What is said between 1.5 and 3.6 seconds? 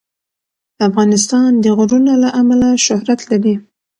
د غرونه له امله شهرت لري.